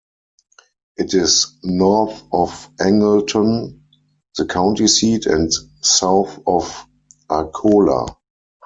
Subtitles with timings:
[0.97, 3.81] It is north of Angleton,
[4.35, 5.51] the county seat, and
[5.83, 6.87] south of
[7.29, 8.07] Arcola.